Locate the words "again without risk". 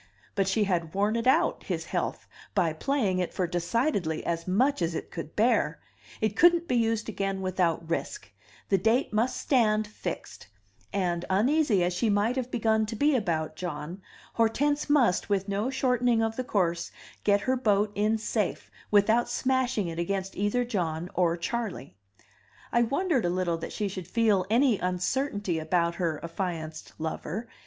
7.07-8.31